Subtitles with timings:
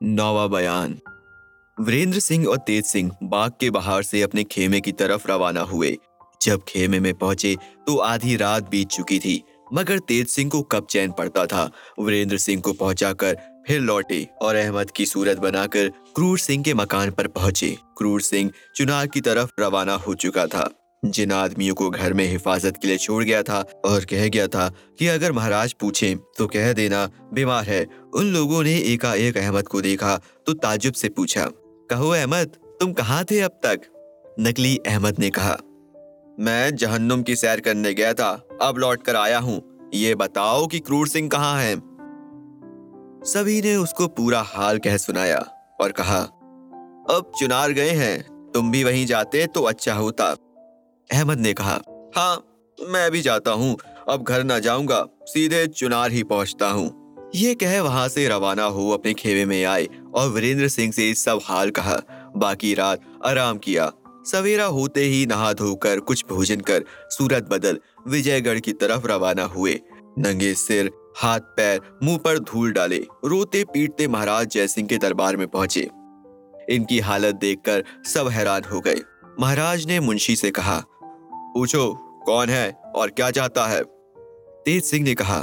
[0.00, 0.98] नौवा बयान।
[1.80, 5.98] वीरेंद्र सिंह और तेज सिंह बाग के बाहर से अपने खेमे की तरफ़ रवाना हुए।
[6.42, 7.56] जब खेमे में पहुँचे
[7.86, 9.42] तो आधी रात बीत चुकी थी,
[9.72, 11.70] मगर तेज सिंह को कब चैन पड़ता था?
[12.00, 17.10] वीरेंद्र सिंह को पहुंचाकर फिर लौटे और अहमद की सूरत बनाकर क्रूर सिंह के मकान
[17.10, 22.12] पर पहुँचे। क्रूर सिंह चुनाव की तरफ़ रवाना हो चुका था। जिन आदमियों को घर
[22.12, 26.14] में हिफाजत के लिए छोड़ गया था और कह गया था कि अगर महाराज पूछे
[26.38, 31.08] तो कह देना, बीमार है। उन लोगों ने एकाएक अहमद को देखा तो ताजुब से
[31.08, 31.46] पूछा,
[31.90, 33.80] कहो अहमद, तुम कहाँ थे अब तक?
[34.40, 35.56] नकली अहमद ने कहा,
[36.40, 38.30] मैं जहन्नुम की सैर करने गया था,
[38.62, 39.60] अब लौट कर आया हूँ।
[39.94, 41.74] ये बताओ कि क्रूर सिंह कहाँ है?
[43.24, 45.38] सभी ने उसको पूरा हाल कह सुनाया
[45.80, 46.20] और कहा,
[47.10, 48.22] अब चुनार गए हैं,
[48.52, 50.34] तुम भी वहीं जाते तो अच्छा होता।
[51.12, 51.80] अहमद ने कहा
[52.16, 52.48] हाँ
[52.78, 53.76] मैं भी जाता हूँ।
[54.08, 58.88] अब घर ना जाऊँगा, सीधे चुनार ही पहुँचता हूँ। ये कह वहाँ से रवाना हो
[58.90, 61.96] अपने खेमे में आए और वीरेंद्र सिंह से सब हाल कहा।
[62.36, 63.90] बाकी रात आराम किया।
[64.26, 69.80] सवेरा होते ही नहा धोकर कुछ भोजन कर सूरत बदल विजयगढ़ की तरफ़ रवाना हुए।
[70.18, 75.46] नंगे सिर, हाथ पैर, मुँह पर धूल डाले, रोते पीटते महाराज जयसिंह के दरबार में
[75.48, 75.88] पहुँचे।
[76.70, 79.00] इनकी हालत देखकर सब हैरान हो गए।
[79.40, 80.82] महाराज ने मुंशी से कहा
[81.54, 81.92] पूछो,
[82.26, 83.82] कौन है और क्या चाहता है?
[84.64, 85.38] तेज सिंह ने कहा,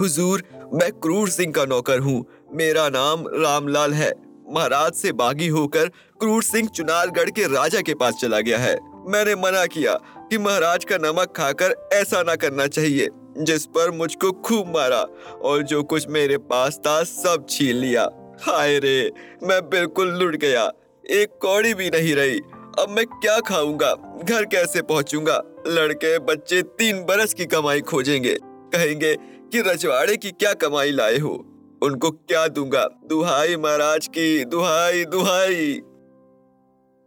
[0.00, 0.42] हुजूर,
[0.74, 4.12] मैं क्रूर सिंह का नौकर हूँ। मेरा नाम रामलाल है।
[4.48, 5.88] महाराज से बागी होकर
[6.20, 8.74] क्रूर सिंह चुनारगढ़ के राजा के पास चला गया है।
[9.08, 9.94] मैंने मना किया
[10.30, 15.00] कि महाराज का नमक खाकर ऐसा ना करना चाहिए, जिस पर मुझको खूब मारा
[15.42, 18.08] और जो कुछ मेरे पास था सब छीन लिया।
[18.42, 19.10] हाय रे,
[19.42, 20.70] मैं बिल्कुल लुट गया।
[21.04, 22.40] एक कौड़ी भी नहीं रही।
[22.78, 23.94] अब मैं क्या खाऊँगा?
[24.24, 25.42] घर कैसे पहुंचूँगा?
[25.66, 31.34] लड़के, बच्चे तीन बरस की कमाई खोजेंगे। कहेंगे कि रजवाड़े की क्या कमाई लाए हो?
[31.82, 32.88] उनको क्या दूँगा?
[33.08, 35.80] दुहाई महाराज की, दुहाई दुहाई।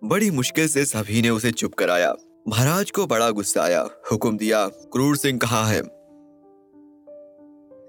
[0.03, 2.15] बड़ी मुश्किल से सभी ने उसे चुप कराया।
[2.47, 5.81] महाराज को बड़ा गुस्सा आया। हुक्म दिया, क्रूर सिंह कहाँ है?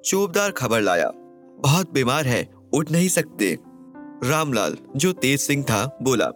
[0.02, 1.12] चोपदार खबर लाया।
[1.56, 3.58] बहुत बीमार है, उठ नहीं सकते।
[4.24, 6.30] रामलाल, जो तेज सिंह था, बोला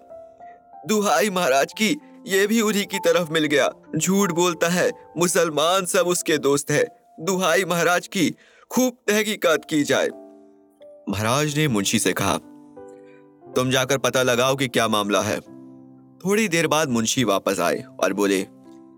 [0.87, 1.97] दुहाई महाराज की,
[2.27, 6.84] ये भी उन्हीं की तरफ़ मिल गया। झूठ बोलता है, मुसलमान सब उसके दोस्त है।
[7.21, 8.31] दुहाई महाराज की,
[8.71, 10.09] खूब तहकीकात की जाए।
[11.09, 12.37] महाराज ने मुंशी से कहा,
[13.56, 15.39] तुम जाकर पता लगाओ कि क्या मामला है।
[16.21, 18.41] थोड़ी देर बाद मुंशी वापस आए और बोले,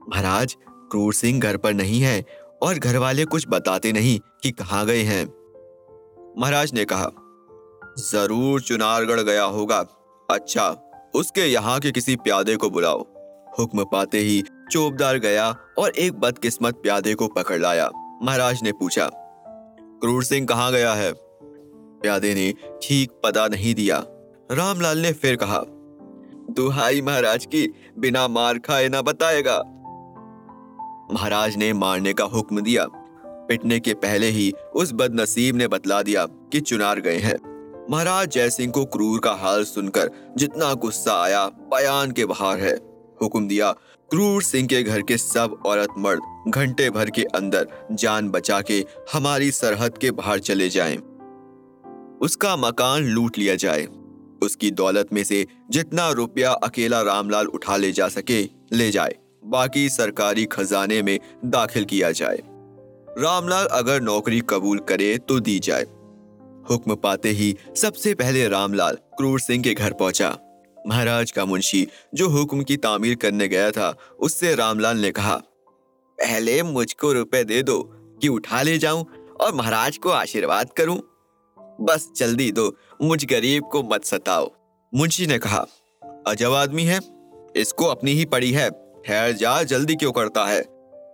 [0.09, 0.57] महाराज,
[0.91, 2.25] क्रूर सिंह घर पर नहीं है
[2.63, 5.25] और घर वाले कुछ बताते नहीं कि कहाँ गए हैं।
[6.39, 7.11] महाराज ने कहा,
[8.01, 9.79] ज़रूर चुनारगढ़ गया होगा।
[10.29, 10.69] अच्छा
[11.17, 13.05] उसके यहाँ के किसी प्यादे को बुलाओ।
[13.59, 17.91] हुक्म पाते ही चोपदार गया और एक बदकिस्मत प्यादे को पकड़ लाया।
[18.23, 19.09] महाराज ने पूछा,
[20.01, 21.13] क्रूर सिंह कहाँ गया है?
[21.13, 24.03] प्यादे ने ठीक पता नहीं दिया।
[24.51, 25.63] रामलाल ने फिर कहा,
[26.51, 27.67] दुहाई महाराज की
[27.99, 29.59] बिना मार खाए ना बताएगा।
[31.13, 32.87] महाराज ने मारने का हुक्म दिया।
[33.49, 37.37] पिटने के पहले ही उस बदनसीब ने बतला दिया कि चुनार गए हैं।
[37.91, 42.75] महाराज जयसिंह को क्रूर का हाल सुनकर जितना गुस्सा आया, बयान के बाहर है।
[43.23, 43.73] हुक्म दिया,
[44.11, 48.85] क्रूर सिंह के घर के सब औरत मर्द घंटे भर के अंदर जान बचा के
[49.13, 50.97] हमारी सरहद के बाहर चले जाएँ।
[52.21, 53.89] उसका मकान लूट लिया जाए।
[54.43, 59.15] उसकी दौलत में से जितना रुपया अकेला रामलाल उठा ले जा सके, ले जाए।
[59.45, 62.43] बाकी सरकारी खजाने में दाखिल किया जाए।
[63.19, 65.87] रामलाल अगर नौकरी कबूल करे तो दी जाए।
[66.71, 70.39] हुक्म पाते ही सबसे पहले रामलाल क्रूर सिंह के घर पहुँचा।
[70.87, 75.37] महाराज का मुंशी, जो हुक्म की तामीर करने गया था, उससे रामलाल ने कहा,
[76.19, 77.83] पहले मुझको रुपए दे दो
[78.23, 79.07] कि उठा ले जाऊँ
[79.41, 81.01] और महाराज को आशीर्वाद करूँ।
[81.81, 84.51] बस जल्दी दो, मुझ गरीब को मत सताओ।
[84.95, 85.67] मुंशी ने कहा,
[86.27, 87.01] अजब आदमी है,
[87.57, 88.71] इसको अपनी ही पड़ी है।
[89.09, 90.63] जा, जल्दी क्यों करता है?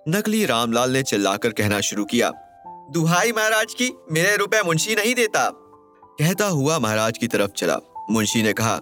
[0.08, 2.32] नकली रामलाल ने चिल्लाकर कहना शुरू किया।
[2.92, 5.48] दुहाई महाराज की मेरे रुपए मुंशी नहीं देता।
[6.18, 7.76] कहता हुआ महाराज की तरफ़ चला।
[8.10, 8.80] मुंशी ने कहा,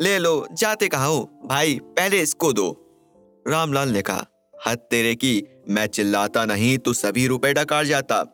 [0.00, 1.08] ले लो, जाते कहा
[1.46, 2.68] भाई, पहले इसको दो।
[3.48, 4.26] रामलाल ने कहा,
[4.66, 8.24] हद तेरे की, मैं चिल्लाता नहीं तो सभी रुपए डकार जाता।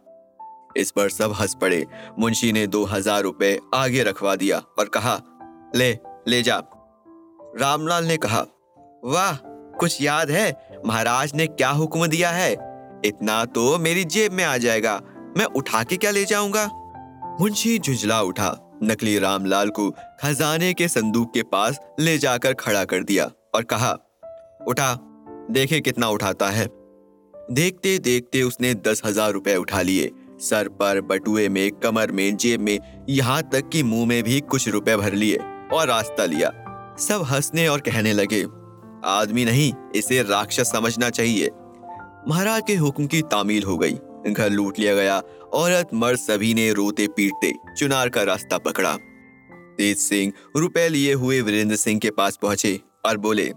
[0.77, 1.87] इस पर सब हंस पड़े।
[2.19, 5.21] मुंशी ने दो हज़ार रुपए आगे रखवा दिया और कहा,
[5.77, 6.63] ले ले जा।
[7.61, 8.41] रामलाल ने कहा,
[9.05, 9.35] वाह,
[9.79, 10.53] कुछ याद है?
[10.87, 12.74] महाराज ने क्या हुक्म दिया है?
[13.05, 15.01] इतना तो मेरी जेब में आ जाएगा।
[15.39, 16.65] मैं उठा के क्या ले जाऊँगा?
[17.41, 18.51] मुंशी झुंझला उठा।
[18.83, 19.91] नकली रामलाल को
[20.21, 23.93] खजाने के संदूक के पास ले जाकर खड़ा कर दिया और कहा,
[24.69, 24.95] उठा,
[25.51, 26.67] देखे कितना उठाता है।
[27.35, 30.11] देखते देखते उसने दस हज़ार रुपए उठा लिए।
[30.41, 32.79] सर पर बटुए में, कमर में, जेब में,
[33.09, 35.37] यहाँ तक कि मुँह में भी कुछ रुपए भर लिए
[35.73, 36.51] और रास्ता लिया।
[37.01, 38.43] सब हंसने और कहने लगे,
[39.05, 41.51] आदमी नहीं, इसे राक्षस समझना चाहिए।
[42.29, 43.95] महाराज के हुक्म की तामील हो गई।
[44.29, 45.19] घर लूट लिया गया।
[45.55, 48.97] औरत मर्द सभी ने रोते पीटते चुनार का रास्ता पकड़ा।
[49.79, 53.53] तेज सिंह रुपए लिए हुए वीरेंद्र सिंह के पास पहुँचे और बोले,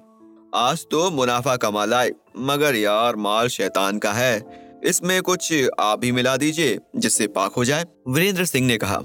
[0.56, 4.44] आज तो मुनाफा कमा लाए, मगर यार माल शैतान का है।
[4.84, 9.02] इसमें कुछ आप ही मिला दीजिए, जिससे पाक हो जाए। वीरेंद्र सिंह ने कहा,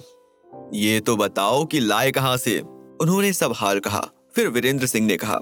[0.75, 2.59] ये तो बताओ कि लाए कहाँ से?
[3.01, 5.41] उन्होंने सब हाल कहा। फिर वीरेंद्र सिंह ने कहा,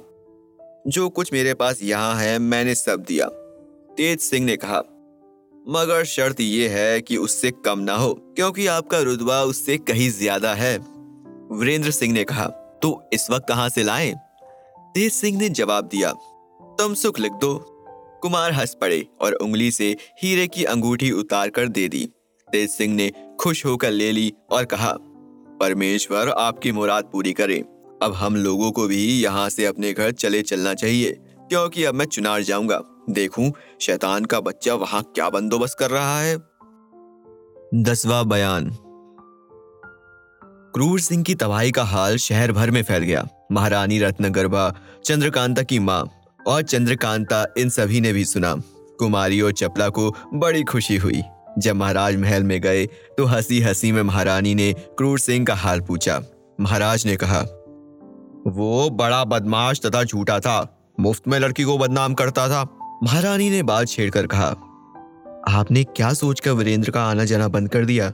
[0.87, 3.31] जो कुछ मेरे पास यहाँ है, मैंने सब दिया।
[4.01, 4.79] तेज सिंह ने कहा,
[5.67, 10.53] मगर शर्त यह है कि उससे कम ना हो, क्योंकि आपका रुतबा उससे कहीं ज़्यादा
[10.55, 12.47] है। वीरेंद्र सिंह ने कहा
[12.83, 14.15] तो इस वक्त कहाँ से लाएँ?
[14.95, 16.13] तेज सिंह ने जवाब दिया,
[16.79, 17.55] तुम सुख लिख दो।
[18.23, 19.91] कुमार हंस पड़े और उंगली से
[20.23, 22.05] हीरे की अंगूठी उतार कर दे दी।
[22.49, 23.11] तेज सिंह ने
[23.41, 24.93] खुश होकर ले ली और कहा,
[25.61, 27.59] परमेश्वर आपकी मुराद पूरी करे।
[28.03, 31.13] अब हम लोगों को भी यहाँ से अपने घर चले चलना चाहिए,
[31.43, 36.37] क्योंकि अब मैं चुनार जाऊँगा। देखूँ, शैतान का बच्चा वहाँ क्या बंदोबस्त कर रहा है।
[37.75, 38.71] दसवा बयान।
[40.75, 44.73] क्रूर सिंह की तबाही का हाल शहर भर में फैल गया। महारानी रत्नगर्भा,
[45.05, 46.09] चंद्रकांता की माँ
[46.47, 48.55] और चंद्रकांता इन सभी ने भी सुना।
[48.99, 51.23] कुमारी और चपला को बड़ी खुशी हुई।
[51.59, 55.81] जब महाराज महल में गए तो हँसी हँसी में महारानी ने क्रूर सिंह का हाल
[55.81, 56.21] पूछा।
[56.61, 57.41] महाराज ने कहा,
[58.47, 62.63] वो बड़ा बदमाश तथा झूठा था। मुफ़्त में लड़की को बदनाम करता था।
[63.03, 64.47] महारानी ने बात छेड़कर कहा,
[65.49, 68.13] आपने क्या सोचकर वीरेंद्र का आना जाना बंद कर दिया?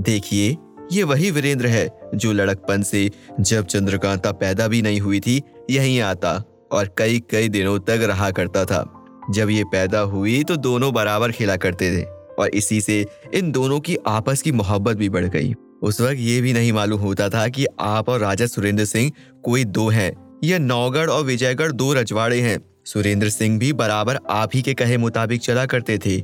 [0.00, 0.56] देखिए,
[0.92, 6.00] ये वही वीरेंद्र है जो लड़कपन से जब चंद्रकांता पैदा भी नहीं हुई थी, यहीं
[6.00, 6.32] आता
[6.72, 8.84] और कई कई दिनों तक रहा करता था।
[9.30, 12.02] जब ये पैदा हुई तो दोनों बराबर खेला करते थे
[12.38, 16.40] और इसी से इन दोनों की आपस की मोहब्बत भी बढ़ गई। उस वक्त ये
[16.40, 19.12] भी नहीं मालूम होता था कि आप और राजा सुरेंद्र सिंह
[19.44, 20.12] कोई दो हैं
[20.44, 24.96] या नौगढ़ और विजयगढ़ दो रजवाड़े हैं। सुरेंद्र सिंह भी बराबर आप ही के कहे
[24.96, 26.20] मुताबिक चला करते थे।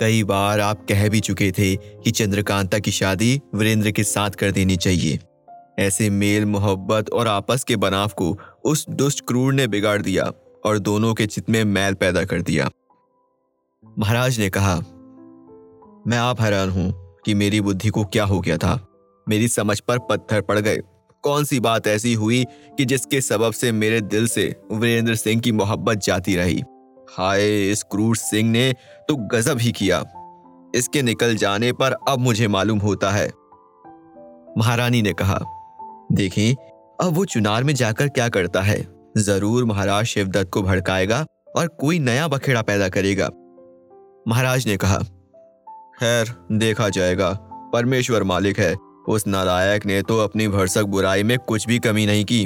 [0.00, 4.50] कई बार आप कह भी चुके थे कि चंद्रकांता की शादी वीरेंद्र के साथ कर
[4.50, 5.18] देनी चाहिए।
[5.78, 10.32] ऐसे मेल, मोहब्बत और आपस के बनाव को उस दुष्ट क्रूर ने बिगाड़ दिया
[10.64, 12.70] और दोनों के चित में मैल पैदा कर दिया।
[13.98, 14.76] महाराज ने कहा,
[16.06, 16.92] मैं आप हैरान हूँ
[17.24, 18.86] कि मेरी बुद्धि को क्या हो गया था।
[19.28, 20.80] मेरी समझ पर पत्थर पड़ गए।
[21.24, 22.44] कौन सी बात ऐसी हुई
[22.78, 26.62] कि जिसके सबब से मेरे दिल से वीरेंद्र सिंह की मोहब्बत जाती रही?
[27.18, 28.72] हाय, इस क्रूर सिंह ने
[29.08, 30.04] तो गजब ही किया।
[30.74, 33.26] इसके निकल जाने पर अब मुझे मालूम होता है।
[34.58, 35.38] महारानी ने कहा,
[36.12, 36.54] देखें,
[37.00, 38.78] अब वो चुनार में जाकर क्या करता है?
[39.18, 41.26] ज़रूर महाराज शिवदत्त को भड़काएगा
[41.56, 43.28] और कोई नया बखेड़ा पैदा करेगा।
[44.28, 44.98] महाराज ने कहा,
[45.98, 47.30] खैर, देखा जाएगा।
[47.72, 48.74] परमेश्वर मालिक है।
[49.08, 52.42] उस नालायक ने तो अपनी भरसक बुराई में कुछ भी कमी नहीं की।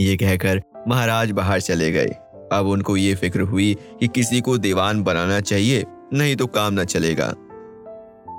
[0.00, 2.14] ये कहकर महाराज बाहर चले गए।
[2.52, 6.84] अब उनको ये फ़िक्र हुई कि किसी को दीवान बनाना चाहिए, नहीं तो काम न
[6.84, 7.34] चलेगा।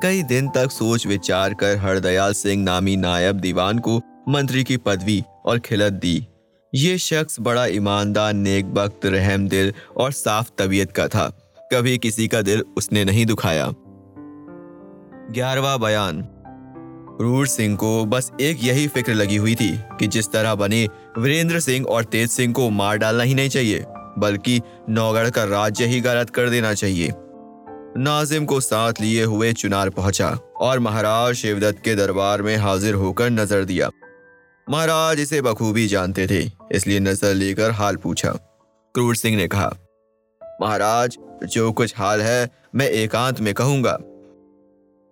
[0.03, 5.23] कई दिन तक सोच विचार कर हरदयाल सिंह नामी नायब दीवान को मंत्री की पदवी
[5.45, 6.27] और खिलत दी।
[6.75, 11.37] ये शख्स बड़ा ईमानदार नेक वक्त रहम दिल और साफ़ तबीयत का था।
[11.73, 13.73] कभी किसी का दिल उसने नहीं दुखाया।
[15.31, 16.27] ग्यारहवा बयान।
[17.21, 20.87] क्रूर सिंह को बस एक यही फ़िक्र लगी हुई थी कि जिस तरह बने
[21.17, 23.83] वीरेंद्र सिंह और तेज सिंह को मार डालना ही नहीं चाहिए,
[24.19, 24.59] बल्कि
[24.89, 27.11] नौगढ़ का राज्य ही गलत कर देना चाहिए।
[27.97, 30.29] नाजिम को साथ लिए हुए चुनार पहुँचा
[30.61, 33.89] और महाराज शिवदत्त के दरबार में हाजिर होकर नज़र दिया।
[34.67, 38.31] महाराज इसे बखूबी जानते थे, इसलिए नज़र लेकर हाल पूछा।
[38.95, 39.73] क्रूर सिंह ने कहा,
[40.61, 43.97] महाराज, जो कुछ हाल है, मैं एकांत में कहूँगा।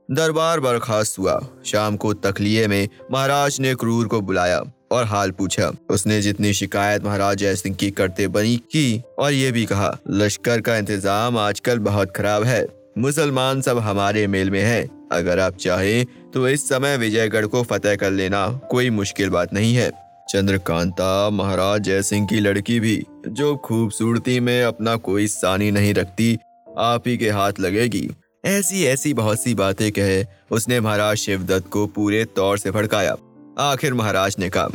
[0.09, 4.61] दरबार बर्खास्त हुआ। शाम को तखलिए में महाराज ने क्रूर को बुलाया
[4.91, 9.51] और हाल पूछा। उसने जितनी शिकायत महाराज जय सिंह की करते बनी की और ये
[9.51, 12.65] भी कहा, लश्कर का इंतज़ाम आजकल बहुत खराब है।
[12.97, 17.95] मुसलमान सब हमारे मेल में है। अगर आप चाहें तो इस समय विजयगढ़ को फतेह
[17.95, 19.91] कर लेना कोई मुश्किल बात नहीं है।
[20.29, 26.37] चंद्रकांता, महाराज जय सिंह की लड़की भी, जो खूबसूरती में अपना कोई सानी नहीं रखती,
[26.77, 28.09] आप ही के हाथ लगेगी।
[28.43, 33.15] ऐसी ऐसी बहुत सी बातें कहे। उसने महाराज शिवदत्त को पूरे तौर से भड़काया।
[33.59, 34.67] आखिर महाराज ने कहा,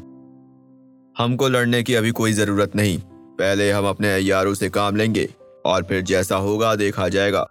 [1.19, 2.99] हमको लड़ने की अभी कोई ज़रूरत नहीं।
[3.39, 5.29] पहले हम अपने अयारों से काम लेंगे
[5.67, 7.47] और फिर जैसा होगा देखा जाएगा।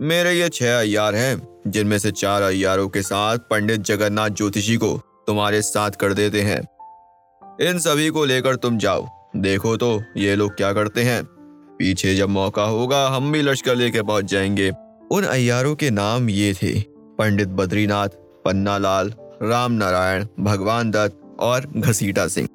[0.00, 5.00] मेरे ये छह अयार हैं, जिनमें से चार अयारों के साथ पंडित जगन्नाथ ज्योतिषी को
[5.26, 6.60] तुम्हारे साथ कर देते हैं।
[7.60, 11.22] इन सभी को लेकर तुम जाओ। देखो तो ये लोग क्या करते हैं।
[11.78, 14.70] पीछे जब मौका होगा, हम भी लश्कर लेके पहुँच जाएँगे।
[15.14, 16.80] उन अयारों के नाम ये थे,
[17.18, 18.08] पंडित बद्रीनाथ,
[18.44, 22.48] पन्नालाल राम नारायण भगवान दत्त और घसीटा सिंह।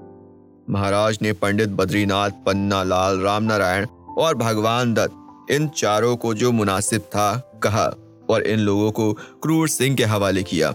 [0.70, 3.86] महाराज ने पंडित बद्रीनाथ, पन्नालाल राम नारायण
[4.18, 7.86] और भगवान दत्त, इन चारों को जो मुनासिब था, कहा
[8.30, 10.70] और इन लोगों को क्रूर सिंह के हवाले किया।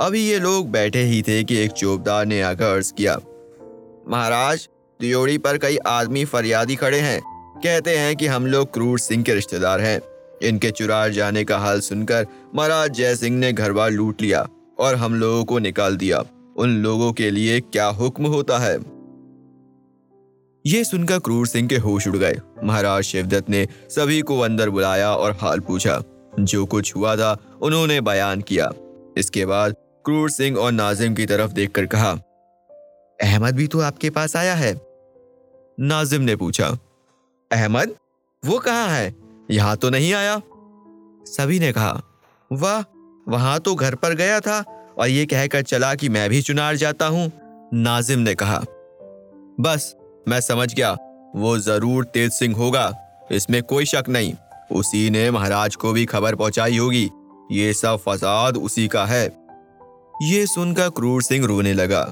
[0.00, 3.20] अभी ये लोग बैठे ही थे कि एक चौबदार ने आकर अर्ज़ किया,
[4.08, 4.68] महाराज,
[5.00, 7.20] दियोड़ी पर कई आदमी फरियादी खड़े हैं।
[7.62, 10.00] कहते हैं कि हम लोग क्रूर सिंह के रिश्तेदार हैं।
[10.42, 14.46] इनके चुरार जाने का हाल सुनकर महाराज जय सिंह ने घर बार लूट लिया
[14.78, 16.24] और हम लोगों को निकाल दिया।
[16.56, 18.76] उन लोगों के लिए क्या हुक्म होता है?
[20.64, 25.14] ये सुनकर क्रूर सिंह के होश उड़ गए। महाराज शिवदत्त ने सभी को अंदर बुलाया
[25.14, 26.02] और हाल पूछा।
[26.40, 28.70] जो कुछ हुआ था, उन्होंने बयान किया।
[29.16, 29.74] इसके बाद
[30.04, 32.10] क्रूर सिंह और नाजिम की तरफ़ देखकर कहा,
[33.18, 34.72] अहमद भी तो आपके पास आया है?
[35.80, 36.66] नाजिम ने पूछा,
[37.50, 37.94] अहमद?
[38.42, 39.25] वो कहाँ है?
[39.48, 40.40] यहाँ तो नहीं आया।
[41.26, 42.00] सभी ने कहा,
[42.50, 42.82] वाह,
[43.26, 44.58] वहाँ तो घर पर गया था
[44.98, 47.30] और ये कहकर चला कि मैं भी चुनार जाता हूँ,
[47.74, 48.58] नाजिम ने कहा।
[49.60, 49.94] बस,
[50.28, 50.92] मैं समझ गया,
[51.36, 52.92] वो ज़रूर तेज सिंह होगा,
[53.32, 54.34] इसमें कोई शक नहीं।
[54.72, 57.08] उसी ने महाराज को भी खबर पहुंचाई होगी,
[57.52, 59.24] ये सब फसाद उसी का है।
[60.22, 62.04] ये सुनकर क्रूर सिंह रोने लगा।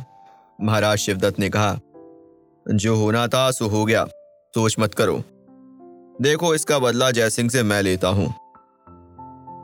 [0.58, 1.78] महाराज शिवदत्त ने कहा,
[2.66, 4.04] जो होना था सो हो गया,
[4.54, 5.22] सोच मत करो।
[6.22, 8.34] देखो इसका बदला जयसिंह से मैं लेता हूँ।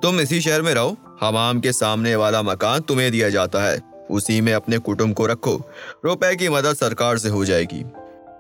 [0.03, 3.79] तुम इसी शहर में रहो। हमाम के सामने वाला मकान तुम्हें दिया जाता है।
[4.11, 5.55] उसी में अपने कुटुंब को रखो।
[6.05, 7.83] रुपए की मदद सरकार से हो जाएगी।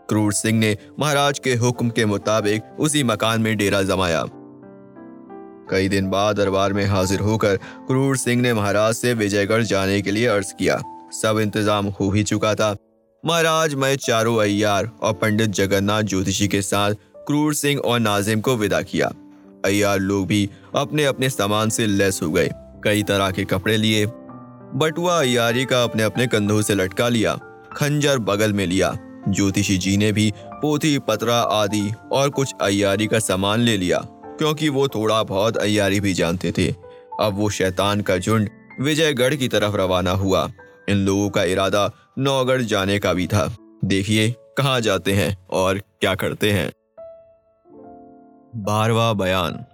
[0.08, 4.24] क्रूर सिंह ने महाराज के हुक्म के मुताबिक उसी मकान में डेरा जमाया।
[5.70, 10.10] कई दिन बाद दरबार में हाजिर होकर क्रूर सिंह ने महाराज से विजयगढ़ जाने के
[10.10, 10.80] लिए अर्ज़ किया।
[11.12, 12.76] सब इंतज़ाम हो ही चुका था।
[13.24, 16.94] महाराज मैं चारों अय्यार और पंडित जगन्नाथ ज्योतिषी के साथ
[17.30, 19.12] क्रूर सिंह और नाजिम को विदा किया।
[19.64, 22.50] अय्यार लोग भी अपने अपने सामान से लैस हो गए।
[22.84, 24.06] कई तरह के कपड़े लिए।
[24.75, 27.34] बटुआ अयारी का अपने अपने कंधों से लटका लिया।
[27.76, 28.96] खंजर बगल में लिया।
[29.28, 34.68] ज्योतिषी जी ने भी पोथी, पतरा आदि और कुछ अयारी का सामान ले लिया, क्योंकि
[34.68, 36.68] वो थोड़ा बहुत अयारी भी जानते थे।
[37.20, 40.52] अब वो शैतान का झुंड विजयगढ़ की तरफ़ रवाना हुआ।
[40.88, 46.14] इन लोगों का इरादा नौगढ़ जाने का भी था। देखिए, कहाँ जाते हैं और क्या
[46.14, 46.72] करते हैं।
[48.57, 49.64] बारवा बयान।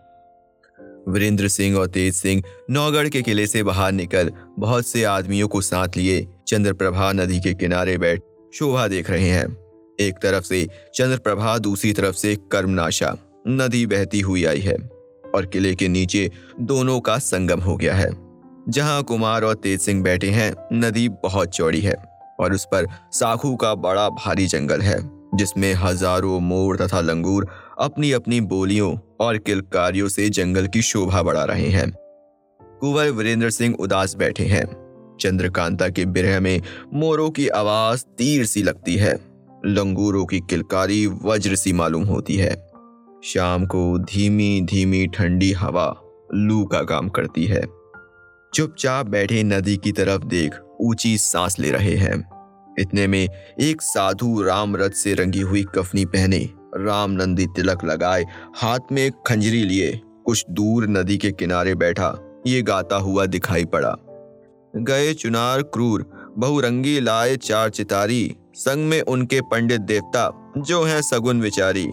[1.09, 5.61] वीरेंद्र सिंह और तेज सिंह नौगढ़ के किले से बाहर निकल बहुत से आदमियों को
[5.61, 8.23] साथ लिए चंद्रप्रभा नदी के किनारे बैठ
[8.55, 9.57] शोभा देख रहे हैं।
[10.01, 13.17] एक तरफ़ से चंद्रप्रभा, दूसरी तरफ़ से कर्मनाशा,
[13.49, 14.77] नदी बहती हुई आई है
[15.35, 16.31] और किले के नीचे
[16.61, 18.11] दोनों का संगम हो गया है।
[18.69, 21.95] जहाँ कुमार और तेज सिंह बैठे हैं, नदी बहुत चौड़ी है
[22.41, 27.49] और उस पर साखू का बड़ा भारी जंगल है। जिसमें हज़ारों मोर तथा लंगूर
[27.81, 31.91] अपनी अपनी बोलियों और किलकारियों से जंगल की शोभा बढ़ा रहे हैं।
[32.81, 34.65] कुंवर वीरेंद्र सिंह उदास बैठे हैं।
[35.21, 36.61] चंद्रकांता के बिरह में
[36.95, 39.15] मोरों की आवाज़ तीर सी लगती है।
[39.67, 42.55] लंगूरों की किलकारी वज्र सी मालूम होती है।
[43.25, 45.95] शाम को धीमी धीमी ठंडी हवा
[46.35, 47.63] लू का काम करती है।
[48.55, 52.36] चुपचाप बैठे नदी की तरफ़ देख ऊँची सांस ले रहे हैं।
[52.79, 53.29] इतने में
[53.61, 58.25] एक साधु राम रथ से रंगी हुई कफनी पहने राम नंदी तिलक लगाए,
[58.57, 63.97] हाथ में खंजरी लिए। कुछ दूर नदी के किनारे बैठा, ये गाता हुआ दिखाई पड़ा।
[64.77, 71.41] गए चुनार क्रूर, बहुरंगी लाए चार चितारी। संग में उनके पंडित देवता, जो हैं सगुन
[71.41, 71.91] विचारी।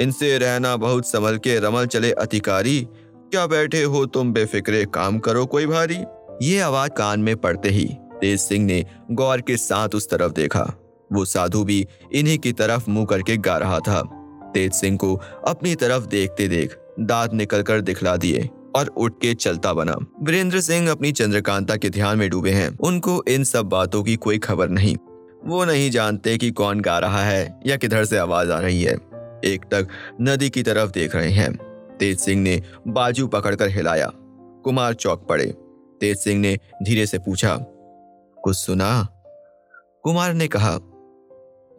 [0.00, 2.88] इनसे रहना बहुत संभल के रमल चले अधिकारी।
[3.30, 5.98] क्या बैठे हो तुम बेफिक्रे, काम करो कोई भारी।
[6.42, 7.88] ये आवाज़ कान में पड़ते ही
[8.24, 10.72] तेज सिंह ने गौर के साथ उस तरफ़ देखा।
[11.12, 14.02] वो साधु भी इन्हीं की तरफ़ मुँह करके गा रहा था।
[14.54, 19.72] तेज सिंह को अपनी तरफ़ देखते देख दांत निकलकर दिखला दिए और उठ के चलता
[19.72, 24.16] बना। वीरेंद्र सिंह अपनी चंद्रकांता के ध्यान में डूबे हैं। उनको इन सब बातों की
[24.16, 24.96] कोई खबर नहीं।
[25.44, 28.94] वो नहीं जानते कि कौन गा रहा है या किधर से आवाज़ आ रही है।
[29.44, 29.88] एक तक
[30.20, 31.54] नदी की तरफ़ देख रहे हैं।
[32.00, 34.12] तेज सिंह ने बाजू पकड़कर हिलाया।
[34.64, 35.46] कुमार चौक पड़े।
[36.00, 37.66] तेज सिंह ने धीरे से पूछा
[38.44, 39.08] कुछ सुना।
[40.02, 40.78] कुमार ने कहा,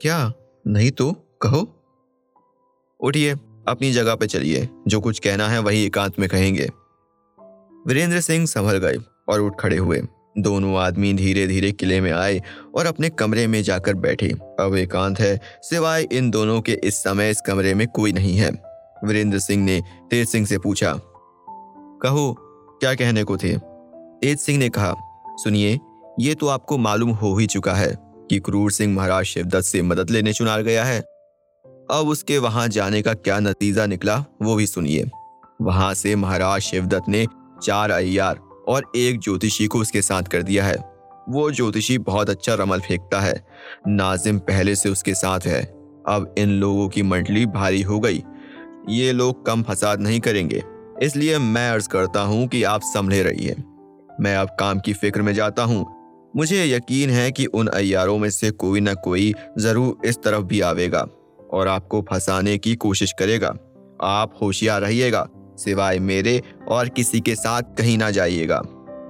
[0.02, 0.34] क्या?
[0.68, 1.12] नहीं तो?
[1.42, 1.60] कहो।
[3.00, 3.34] उठिए,
[3.68, 6.70] अपनी जगह पे चलिए। जो कुछ कहना है वही एकांत में कहेंगे।
[7.88, 8.98] वीरेंद्र सिंह संभल गए
[9.30, 10.02] और उठ खड़े हुए।
[10.38, 12.42] दोनों आदमी धीरे धीरे किले में आए
[12.76, 14.30] और अपने कमरे में जाकर बैठे।
[14.60, 18.52] अब एकांत है, सिवाय इन दोनों के इस समय इस कमरे में कोई नहीं है।
[19.04, 19.82] वीरेंद्र सिंह ने
[20.12, 20.94] तेज सिंह से पूछा,
[22.02, 22.36] कहो,
[22.80, 23.58] क्या कहने को थे?
[24.22, 24.96] तेज सिंह ने कहा,
[25.28, 25.80] सुनिए
[26.20, 27.96] ये तो आपको मालूम हो ही चुका है
[28.30, 31.00] कि क्रूर सिंह महाराज शिवदत्त से मदद लेने चुनार गया है।
[31.92, 35.10] अब उसके वहाँ जाने का क्या नतीजा निकला, वो भी सुनिए।
[35.62, 37.28] वहाँ से महाराज शिवदत्त ने
[37.64, 38.36] चार अयार
[38.68, 40.76] और एक ज्योतिषी को उसके साथ कर दिया है।
[41.30, 43.46] वो ज्योतिषी बहुत अच्छा रमल फेंकता है।
[43.88, 45.64] नाजिम पहले से उसके साथ है।
[46.08, 48.24] अब इन लोगों की मंडली भारी हो गई।
[48.90, 50.64] ये लोग कम फसाद नहीं करेंगे।
[51.02, 53.56] इसलिए मैं अर्ज़ करता हूँ कि आप संभले रहिए।
[54.20, 56.05] मैं अब काम की फ़िक्र में जाता हूँ।
[56.36, 60.60] मुझे यकीन है कि उन अयारों में से कोई ना कोई ज़रूर इस तरफ़ भी
[60.62, 61.06] आवेगा
[61.54, 63.54] और आपको फंसाने की कोशिश करेगा।
[64.04, 65.28] आप होशियार रहिएगा,
[65.58, 68.62] सिवाय मेरे और किसी के साथ कहीं ना जाइएगा।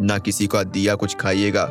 [0.02, 1.64] ना किसी का दिया कुछ खाइएगा,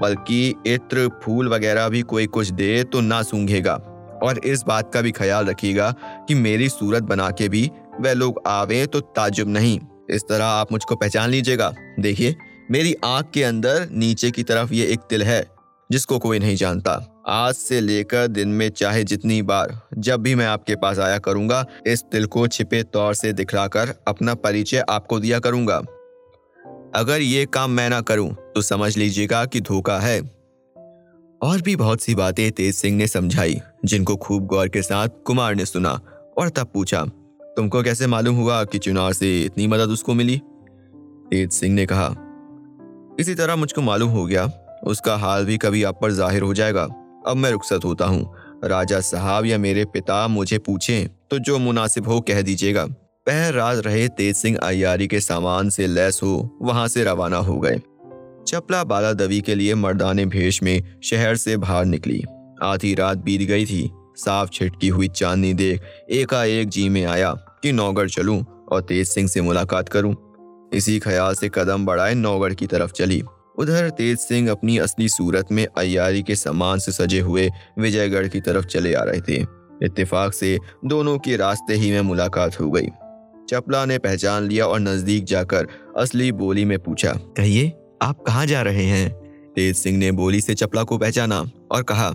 [0.00, 3.74] बल्कि इत्र, फूल वगैरह भी कोई कुछ दे तो ना सूंघेगा।
[4.22, 5.90] और इस बात का भी ख्याल रखिएगा
[6.28, 9.78] कि मेरी सूरत बना के भी वह लोग आवे तो ताजुब नहीं।
[10.10, 12.34] इस तरह आप मुझको पहचान लीजिएगा। देखिए
[12.72, 15.44] मेरी आँख के अंदर नीचे की तरफ़ ये एक तिल है,
[15.90, 16.92] जिसको कोई नहीं जानता।
[17.28, 21.64] आज से लेकर दिन में चाहे जितनी बार जब भी मैं आपके पास आया करूँगा,
[21.86, 25.76] इस तिल को छिपे तौर से दिखलाकर अपना परिचय आपको दिया करूँगा।
[26.94, 30.20] अगर ये काम मैं ना करूँ तो समझ लीजिएगा कि धोखा है।
[31.42, 35.54] और भी बहुत सी बातें तेज सिंह ने समझाई, जिनको खूब गौर के साथ कुमार
[35.54, 36.00] ने सुना
[36.38, 37.04] और तब पूछा,
[37.56, 40.40] तुमको कैसे मालूम हुआ कि चुनाव से इतनी मदद उसको मिली?
[41.30, 42.14] तेज सिंह ने कहा
[43.22, 44.44] इसी तरह मुझको मालूम हो गया,
[44.84, 46.82] उसका हाल भी कभी आप पर ज़ाहिर हो जाएगा।
[47.26, 52.08] अब मैं रुखसत होता हूँ। राजा साहब या मेरे पिता मुझे पूछें तो जो मुनासिब
[52.08, 52.84] हो कह दीजिएगा।
[53.26, 57.58] पहर रात रहे तेज सिंह अयारी के सामान से लैस हो, वहाँ से रवाना हो
[57.60, 57.76] गए।
[58.48, 62.22] चपला बाला दवी के लिए मर्दाने भेष में शहर से बाहर निकली।
[62.62, 67.72] आधी रात बीत गई थी। साफ़ छिटकी हुई चांदनी देख एकाएक जी में आया कि
[67.72, 70.14] नौगढ़ चलूँ और तेज सिंह से मुलाकात करूँ।
[70.74, 73.22] इसी ख्याल से कदम बढ़ाए नौगढ़ की तरफ़ चली।
[73.58, 77.48] उधर तेज सिंह अपनी असली सूरत में अयारी के सामान से सजे हुए
[77.78, 79.40] विजयगढ़ की तरफ़ चले आ रहे थे।
[79.82, 82.88] इत्तेफाक से दोनों के रास्ते ही में मुलाकात हो गई।
[83.48, 88.62] चपला ने पहचान लिया और नज़दीक जाकर असली बोली में पूछा, कहिए, आप कहाँ जा
[88.62, 89.10] रहे हैं?
[89.54, 92.08] तेज सिंह ने बोली से चपला को पहचाना और कहा,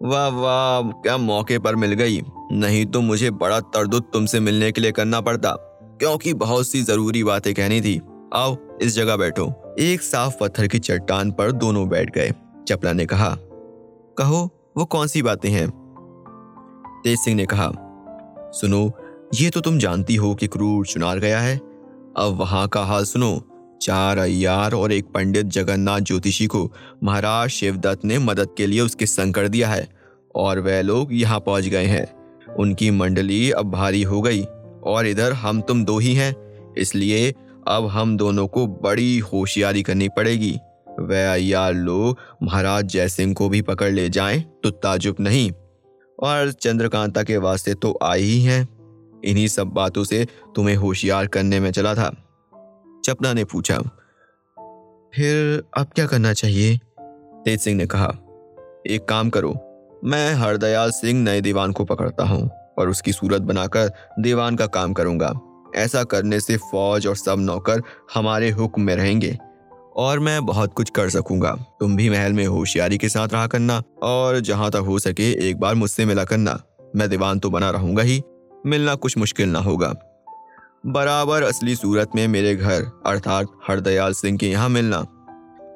[0.00, 2.20] वाह वाह, क्या मौके पर मिल गई।
[2.52, 5.50] नहीं तो मुझे बड़ा तरदुत तुमसे मिलने के लिए करना पड़ता।
[5.98, 8.00] क्योंकि बहुत सी ज़रूरी बातें कहनी थी।
[8.34, 12.32] आओ, इस जगह बैठो। एक साफ़ पत्थर की चट्टान पर दोनों बैठ गए।
[12.68, 13.36] चपला ने कहा,
[14.18, 15.70] कहो, वो कौन सी बातें हैं?
[17.04, 17.72] तेज सिंह ने कहा,
[18.54, 18.92] सुनो,
[19.34, 21.56] ये तो तुम जानती हो कि क्रूर चुनार गया है।
[22.16, 23.42] अब वहाँ का हाल सुनो।
[23.82, 26.72] चार अयार और एक पंडित जगन्नाथ ज्योतिषी को
[27.04, 29.88] महाराज शिवदत्त ने मदद के लिए उसके संग कर दिया है
[30.34, 32.12] और वह लोग यहाँ पहुँच गए हैं।
[32.54, 34.44] उनकी मंडली अब भारी हो गई।
[34.84, 36.34] और इधर हम तुम दो ही हैं,
[36.78, 37.30] इसलिए
[37.68, 40.52] अब हम दोनों को बड़ी होशियारी करनी पड़ेगी।
[41.00, 45.50] वह अय्यार लोग महाराज जयसिंह को भी पकड़ ले जाएँ तो ताजुब नहीं।
[46.18, 48.68] और चंद्रकांता के वास्ते तो आई ही हैं।
[49.24, 52.10] इन्हीं सब बातों से तुम्हें होशियार करने में चला था।
[53.04, 53.78] चपना ने पूछा,
[55.12, 56.76] फिर अब क्या करना चाहिए?
[57.44, 58.08] तेज सिंह ने कहा,
[58.86, 59.54] एक काम करो,
[60.04, 64.92] मैं हरदयाल सिंह नए दीवान को पकड़ता हूँ। और उसकी सूरत बनाकर दीवान का काम
[64.92, 65.32] करूँगा।
[65.76, 67.82] ऐसा करने से फौज और सब नौकर
[68.14, 69.38] हमारे हुक्म में रहेंगे
[69.96, 73.82] और मैं बहुत कुछ कर सकूँगा। तुम भी महल में होशियारी के साथ रहा करना
[74.02, 76.58] और जहाँ तक हो सके एक बार मुझसे मिला करना।
[76.96, 78.22] मैं दीवान तो बना रहूँगा ही।
[78.66, 79.94] मिलना कुछ मुश्किल ना होगा।
[80.86, 84.98] बराबर असली सूरत में मेरे घर, अर्थात हरदयाल सिंह के यहाँ मिलना।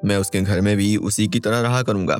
[0.05, 2.19] मैं उसके घर में भी उसी की तरह रहा करूँगा।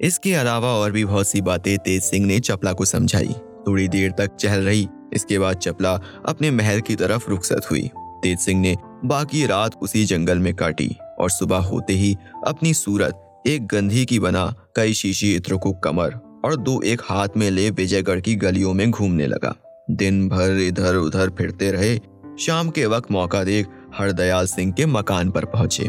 [0.00, 3.34] इसके अलावा और भी बहुत सी बातें तेज सिंह ने चपला को समझाई।
[3.66, 7.90] थोड़ी देर तक चहल रही। इसके बाद चपला अपने महल की तरफ़ रुखसत हुई।
[8.22, 13.42] तेज सिंह ने बाकी रात उसी जंगल में काटी और सुबह होते ही अपनी सूरत
[13.46, 17.70] एक गंधी की बना कई शीशी इत्र को कमर और दो एक हाथ में ले
[17.70, 19.54] विजयगढ़ की गलियों में घूमने लगा।
[19.90, 21.98] दिन भर इधर उधर फिरते रहे।
[22.40, 23.66] शाम के वक्त मौका देख
[23.98, 25.88] हरदयाल सिंह के मकान पर पहुँचे।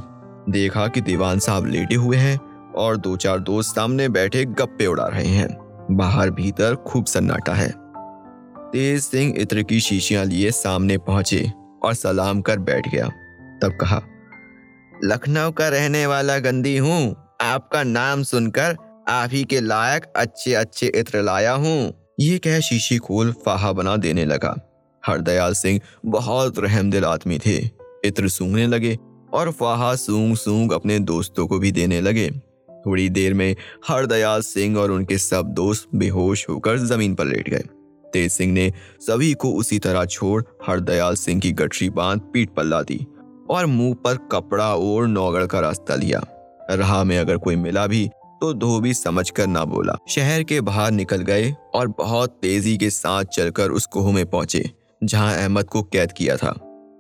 [0.49, 2.39] देखा कि दीवान साहब लेटे हुए हैं
[2.73, 7.69] और दो चार दोस्त सामने बैठे गप्पे उड़ा रहे हैं। बाहर भीतर खूब सन्नाटा है।
[8.71, 11.51] तेज सिंह इत्र की शीशियाँ लिए सामने पहुँचे
[11.83, 13.07] और सलाम कर बैठ गया।
[13.61, 14.01] तब कहा,
[15.03, 18.75] लखनऊ का रहने वाला गंदी हूँ। आपका नाम सुनकर
[19.09, 23.95] आप ही के लायक अच्छे अच्छे इत्र लाया हूँ। ये कह शीशी खोल फाहा बना
[23.97, 24.55] देने लगा।
[25.03, 27.57] हरदयाल सिंह बहुत रहमदिल आदमी थे।
[28.05, 28.97] इत्र सूंघने लगे
[29.33, 32.29] और फाहा सूंग सूंग अपने दोस्तों को भी देने लगे।
[32.87, 33.55] थोड़ी देर में
[33.89, 37.63] हरदयाल सिंह और उनके सब दोस्त बेहोश होकर ज़मीन पर लेट गए।
[38.05, 38.71] तेज सिंह ने
[39.01, 43.05] सभी को उसी तरह छोड़ हरदयाल सिंह की गठरी बाँध पीठ पर ला दी
[43.49, 46.21] और मुँह पर कपड़ा और नौगढ़ का रास्ता लिया।
[46.71, 48.07] राह में अगर कोई मिला भी
[48.41, 52.89] तो धोबी समझ कर ना बोला। शहर के बाहर निकल गए और बहुत तेज़ी के
[52.89, 54.63] साथ चलकर उस कोह में पहुँचे,
[55.01, 56.53] जहाँ अहमद को कैद किया था।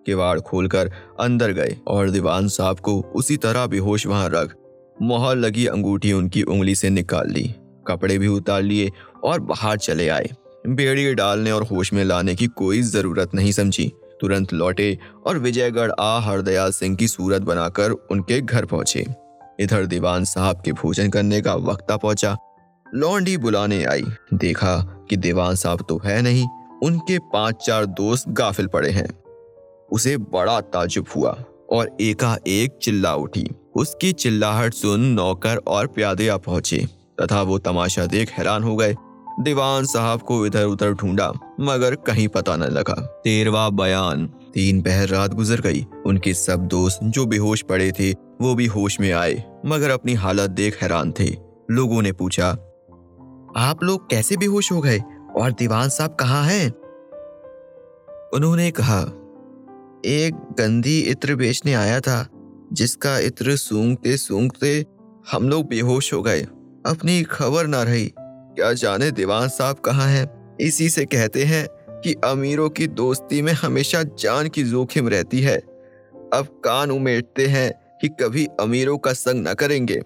[0.05, 4.55] किवाड़ खोलकर अंदर गए और दीवान साहब को उसी तरह बेहोश वहाँ रख
[5.01, 7.43] मोहर लगी अंगूठी उनकी उंगली से निकाल ली,
[7.87, 8.91] कपड़े भी उतार लिए
[9.23, 10.29] और बाहर चले आए।
[10.67, 15.91] बेड़ी डालने और होश में लाने की कोई ज़रूरत नहीं समझी। तुरंत लौटे और विजयगढ़
[15.99, 19.05] आ हरदयाल सिंह की सूरत बनाकर उनके घर पहुँचे।
[19.59, 22.35] इधर दीवान साहब के भोजन करने का वक्त पहुँचा।
[22.85, 24.75] लौंडी बुलाने आई। देखा
[25.09, 26.47] कि दीवान साहब तो है नहीं,
[26.83, 29.07] उनके पाँच चार दोस्त गाफिल पड़े हैं।
[29.91, 31.37] उसे बड़ा ताजुब हुआ
[31.69, 36.87] और एकाएक चिल्ला उठी। उसकी चिल्लाहट सुन नौकर और प्यादे आ पहुँचे,
[37.21, 38.95] तथा वो तमाशा देख हैरान हो गए।
[39.39, 45.07] दीवान साहब को इधर उधर ढूंढा, मगर कहीं पता न लगा। तेरवा बयान। तीन पहर
[45.07, 48.11] रात गुजर गई। उनके सब दोस्त जो बेहोश पड़े थे,
[48.41, 51.35] वो भी होश में आए, मगर अपनी हालत देख हैरान थे।
[51.71, 52.49] लोगों ने पूछा,
[53.57, 54.99] आप लोग कैसे बेहोश हो गए?
[55.37, 56.71] और दीवान साहब कहाँ हैं?
[58.33, 59.01] उन्होंने कहा,
[60.05, 62.27] एक गंदी इत्र बेचने आया था।
[62.73, 64.85] जिसका इत्र सूंघते सूंघते
[65.31, 66.41] हम लोग बेहोश हो गए।
[66.85, 70.57] अपनी खबर ना रही। क्या जाने दीवान साहब कहाँ हैं?
[70.57, 71.67] इसी से कहते हैं
[72.01, 75.57] कि अमीरों की दोस्ती में हमेशा जान की जोखिम रहती है।
[76.33, 80.01] अब कान उमेटते हैं कि कभी अमीरों का संग न करेंगे।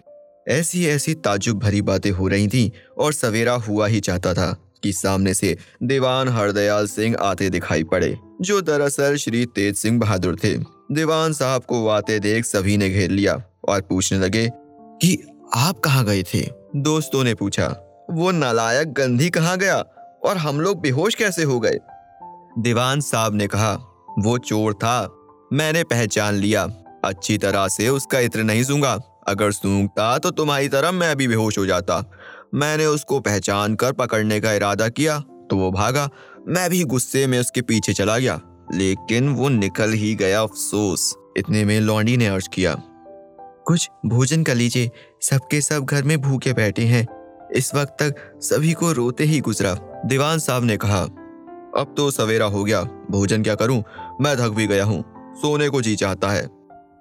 [0.47, 4.93] ऐसी ऐसी ताजुब भरी बातें हो रही थीं और सवेरा हुआ ही चाहता था कि
[4.93, 10.80] सामने से दीवान हरदयाल सिंह आते दिखाई पड़े, जो दरअसल श्री तेज सिंह बहादुर थे।
[10.91, 14.47] दीवान साहब को आते देख सभी ने घेर लिया और पूछने लगे
[15.01, 15.17] कि
[15.55, 16.41] आप कहाँ गए थे?
[16.75, 17.67] दोस्तों ने पूछा,
[18.11, 19.77] वो नालायक गंधी कहाँ गया
[20.23, 21.77] और हम लोग बेहोश कैसे हो गए?
[22.59, 23.73] दीवान साहब ने कहा,
[24.19, 25.15] वो चोर था,
[25.53, 26.63] मैंने पहचान लिया।
[27.05, 31.57] अच्छी तरह से उसका इत्र नहीं सूँगा। अगर सूंघता तो तुम्हारी तरह मैं भी बेहोश
[31.57, 32.03] हो जाता।
[32.55, 36.09] मैंने उसको पहचान कर पकड़ने का इरादा किया तो वो भागा।
[36.47, 38.39] मैं भी गुस्से में उसके पीछे चला गया।
[38.73, 42.75] लेकिन वो निकल ही गया अफसोस। इतने में लौंडी ने अर्ज़ किया,
[43.67, 44.89] कुछ भोजन कर लीजिए,
[45.21, 47.05] सबके सब घर में भूखे बैठे हैं।
[47.55, 49.73] इस वक्त तक सभी को रोते ही गुजरा,
[50.05, 51.01] दीवान साहब ने कहा।
[51.77, 52.81] अब तो सवेरा हो गया,
[53.11, 53.83] भोजन क्या करूँ?
[54.21, 55.03] मैं थक भी गया हूँ,
[55.35, 56.47] सोने को जी चाहता है।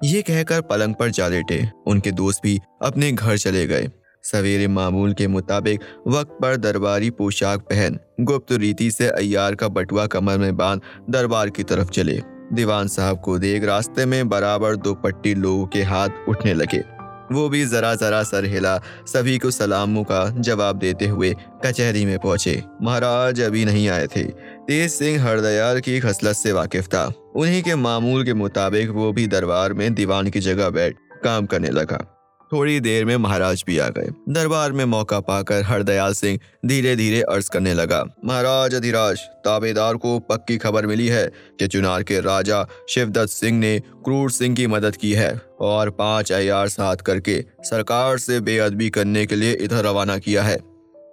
[0.05, 3.89] ये कहकर पलंग पर जा लेटे। उनके दोस्त भी अपने घर चले गए।
[4.23, 10.07] सवेरे मामूल के मुताबिक वक्त पर दरबारी पोशाक पहन गुप्त रीति से अयार का बटुआ
[10.07, 10.81] कमर में बाँध
[11.11, 15.83] दरबार की तरफ़ चले। दीवान साहब को देख रास्ते में बराबर दो पट्टी लोगों के
[15.83, 17.01] हाथ उठने लगे।
[17.33, 21.35] वो भी जरा जरा सर हिला, सभी को सलामों का जवाब देते हुए
[21.67, 24.23] कचहरी में पहुँचे। महाराज अभी नहीं आए थे।
[24.69, 29.27] तेज सिंह हरदयाल की खसलत से वाकिफ था। उन्हीं के मामूल के मुताबिक वो भी
[29.27, 32.20] दरबार में दीवान की जगह बैठ काम करने लगा।
[32.53, 37.23] थोड़ी देर में महाराज भी आ गए। दरबार में मौका पाकर हरदयाल सिंह धीरे धीरे
[37.23, 42.67] अर्ज़ करने लगा। महाराज अधिराज, ताबेदार को पक्की खबर मिली है कि चुनार के राजा
[42.89, 48.19] शिवदत्त सिंह ने क्रूर सिंह की मदद की है और पाँच अयार साथ करके सरकार
[48.19, 50.59] से बेअदबी करने के लिए इधर रवाना किया है।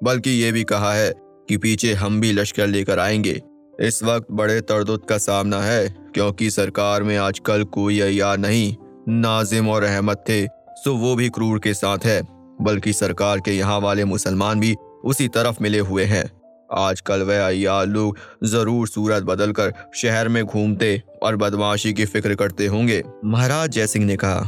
[0.03, 1.13] बल्कि ये भी कहा है
[1.49, 3.41] कि पीछे हम भी लश्कर लेकर आएँगे।
[3.79, 8.75] इस वक्त बड़े तरदुत का सामना है, क्योंकि सरकार में आजकल कोई अयार नहीं,
[9.09, 12.21] नाजिम और अहमद थे। सो वो भी क्रूर के साथ है,
[12.61, 16.23] बल्कि सरकार के यहाँ वाले मुसलमान भी उसी तरफ़ मिले हुए हैं।
[16.69, 22.35] आजकल वह अयार लोग ज़रूर सूरत बदल कर शहर में घूमते और बदमाशी की फ़िक्र
[22.35, 24.41] करते होंगे, महाराज जयसिंह ने कहा।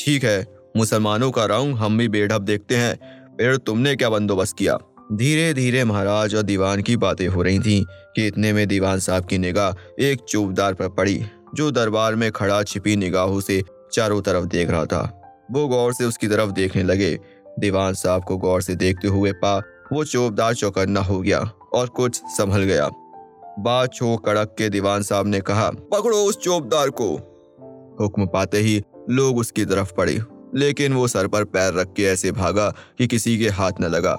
[0.00, 2.94] ठीक है, मुसलमानों का रंग हम भी बेढब देखते हैं,
[3.38, 4.78] फिर तुमने क्या बंदोबस्त किया?
[5.12, 7.82] धीरे धीरे महाराज और दीवान की बातें हो रही थीं
[8.16, 11.20] कि इतने में दीवान साहब की निगाह एक चौबदार पर पड़ी,
[11.54, 15.02] जो दरबार में खड़ा छिपी निगाहों से चारों तरफ़ देख रहा था।
[15.52, 17.18] वो गौर से उसकी तरफ़ देखने लगे।
[17.58, 19.58] दीवान साहब को गौर से देखते हुए पा,
[19.92, 21.40] वो चोपदार चौकन्ना हो गया
[21.72, 22.88] और कुछ संभल गया।
[23.58, 27.08] बात छो कड़क के दीवान साहब ने कहा, पकड़ो उस चोपदार को।
[28.00, 30.20] हुक्म पाते ही लोग उसकी तरफ़ पड़े,
[30.54, 34.18] लेकिन वो सर पर पैर रख के ऐसे भागा कि किसी के हाथ न लगा।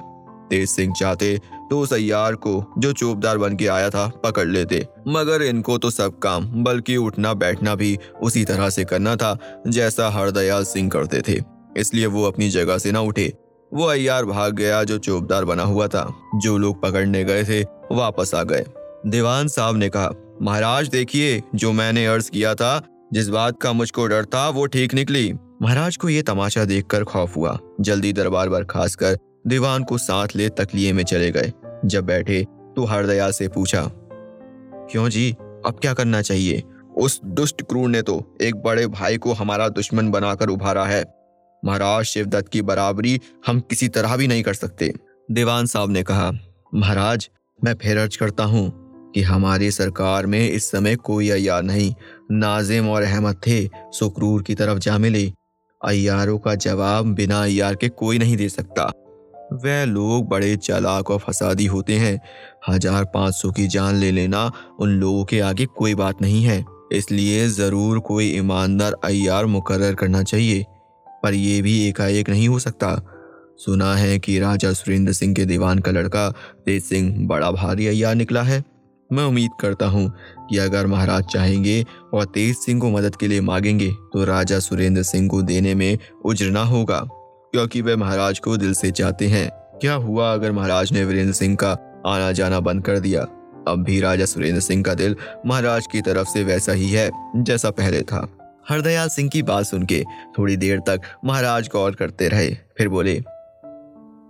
[0.53, 4.87] तेज सिंह चाहते तो उस अयार को, जो चौबदार बन के आया था, पकड़ लेते।
[5.07, 9.37] मगर इनको तो सब काम, बल्कि उठना बैठना भी उसी तरह से करना था,
[9.67, 11.39] जैसा हरदयाल सिंह करते थे।
[11.77, 13.33] इसलिए वो अपनी जगह से ना उठे।
[13.71, 17.61] वो अयार भाग गया, जो चौबदार बना हुआ था। जो लोग पकड़ने गए थे,
[17.91, 18.65] वापस आ गए।
[19.05, 20.09] दीवान साहब ने कहा,
[20.41, 22.81] महाराज, देखिए, जो मैंने अर्ज़ किया था,
[23.13, 27.35] जिस बात का मुझको डर था, वो ठीक निकली। महाराज को ये तमाशा देखकर खौफ
[27.37, 31.51] हुआ। जल्दी दरबार बर्खास्त कर दीवान को साथ ले तकलिए में चले गए।
[31.85, 32.43] जब बैठे
[32.75, 33.81] तो हरदयाल से पूछा,
[34.91, 35.31] क्यों जी?
[35.65, 36.63] अब क्या करना चाहिए?
[36.97, 41.03] उस दुष्ट क्रूर ने तो एक बड़े भाई को हमारा दुश्मन बनाकर उभारा है।
[41.63, 44.93] महाराज शिवदत्त की बराबरी हम किसी तरह भी नहीं कर सकते।
[45.29, 46.31] दीवान साहब ने कहा,
[46.75, 47.29] महाराज,
[47.59, 48.71] मैं फिर अर्ज़ करता हूँ
[49.15, 51.93] कि हमारी सरकार में इस समय कोई अयार नहीं।
[52.31, 55.31] नाजिम और अहमद थे सुकरूर की तरफ़ जा मिले।
[55.81, 58.91] अयारों का जवाब बिना अयार के कोई नहीं दे सकता।
[59.55, 62.19] वह लोग बड़े चालाक और फसादी होते हैं।
[62.69, 66.63] हज़ार पाँच सौ की जान ले लेना उन लोगों के आगे कोई बात नहीं है।
[66.91, 70.65] इसलिए ज़रूर कोई ईमानदार अयार मुकर करना चाहिए,
[71.23, 72.95] पर यह भी एकाएक नहीं हो सकता।
[73.59, 76.29] सुना है कि राजा सुरेंद्र सिंह के दीवान का लड़का
[76.65, 78.63] तेज सिंह बड़ा भारी अयार निकला है।
[79.09, 80.07] मैं उम्मीद करता हूँ
[80.49, 85.03] कि अगर महाराज चाहेंगे और तेज सिंह को मदद के लिए मांगेंगे तो राजा सुरेंद्र
[85.03, 87.05] सिंह को देने में उजरना होगा।
[87.53, 89.49] क्योंकि वे महाराज को दिल से चाहते हैं?
[89.81, 91.71] क्या हुआ अगर महाराज ने वीरेंद्र सिंह का
[92.05, 93.21] आना जाना बंद कर दिया?
[93.67, 97.69] अब भी राजा सुरेंद्र सिंह का दिल महाराज की तरफ़ से वैसा ही है, जैसा
[97.71, 98.27] पहले था।
[98.69, 100.03] हरदयाल सिंह की बात सुन के
[100.37, 103.13] थोड़ी देर तक महाराज गौर करते रहे, फिर बोले,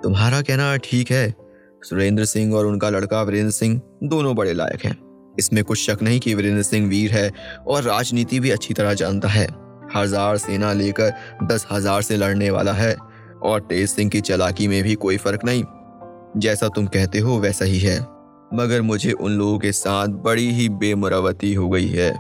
[0.04, 1.34] तुम्हारा कहना ठीक है।
[1.82, 4.96] सुरेंद्र सिंह और उनका लड़का वीरेंद्र सिंह दोनों बड़े लायक हैं।
[5.40, 7.32] इसमें कुछ शक नहीं कि वीरेंद्र सिंह वीर है
[7.68, 9.48] और राजनीति भी अच्छी तरह जानता है।
[9.96, 11.12] हज़ार सेना लेकर
[11.44, 12.96] दस हज़ार से लड़ने वाला है।
[13.44, 15.64] और तेज सिंह की चलाकी में भी कोई फ़र्क नहीं।
[16.38, 18.00] जैसा तुम कहते हो, वैसा ही है।
[18.54, 22.12] मगर मुझे उन लोगों के साथ बड़ी ही बेमुरावती हो गई है,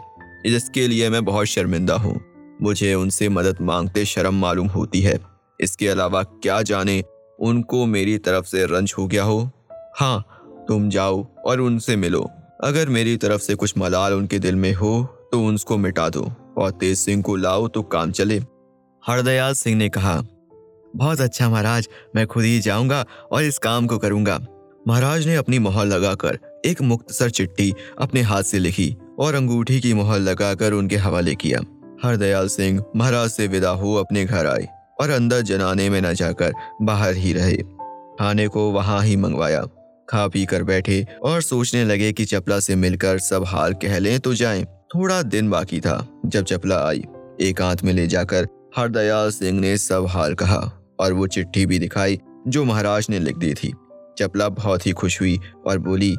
[0.45, 2.19] जिसके लिए मैं बहुत शर्मिंदा हूँ।
[2.61, 5.17] मुझे उनसे मदद मांगते शर्म मालूम होती है।
[5.59, 7.03] इसके अलावा क्या जाने
[7.39, 9.49] उनको मेरी तरफ़ से रंज हो गया हो?
[9.95, 12.29] हाँ तुम जाओ और उनसे मिलो।
[12.63, 16.71] अगर मेरी तरफ़ से कुछ मलाल उनके दिल में हो तो उनको मिटा दो और
[16.71, 18.41] तेज सिंह को लाओ तो काम चले।
[19.03, 20.21] हरदयाल सिंह ने कहा
[20.95, 24.39] बहुत अच्छा महाराज, मैं खुद ही जाऊँगा और इस काम को करूँगा।
[24.87, 29.93] महाराज ने अपनी मोहर लगाकर एक मुख्तसर चिट्ठी अपने हाथ से लिखी और अंगूठी की
[29.93, 31.59] मोहर लगाकर उनके हवाले किया।
[32.03, 34.67] हरदयाल सिंह महाराज से विदा हो अपने घर आए
[35.01, 37.57] और अंदर जनाने में न जाकर बाहर ही रहे।
[38.19, 39.65] खाने को वहाँ ही मंगवाया।
[40.09, 44.19] खा पी कर बैठे और सोचने लगे कि चपला से मिलकर सब हाल कह लें
[44.19, 44.63] तो जाएँ।
[44.95, 47.03] थोड़ा दिन बाकी था जब चपला आई।
[47.41, 50.61] एक हाथ में ले जाकर हरदयाल सिंह ने सब हाल कहा।
[50.99, 53.73] और वो चिट्ठी भी दिखाई जो महाराज ने लिख दी थी।
[54.17, 56.15] चपला बहुत ही खुश हुई और बोली,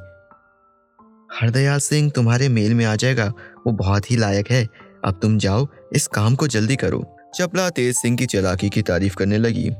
[1.40, 3.32] हरदयाल सिंह, तुम्हारे मेल में आ जाएगा।
[3.66, 4.68] वो बहुत ही लायक है।
[5.04, 9.16] अब तुम जाओ, इस काम को जल्दी करो। चपला तेज सिंह की चलाकी की तारीफ़
[9.16, 9.70] करने लगी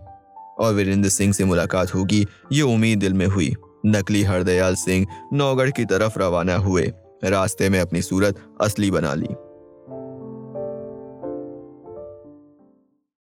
[0.59, 3.55] और वीरेंद्र सिंह से मुलाकात होगी, ये उम्मीद दिल में हुई।
[3.87, 6.93] नकली हरदयाल सिंह नौगढ़ की तरफ़ रवाना हुए,
[7.25, 9.29] रास्ते में अपनी सूरत असली बना ली।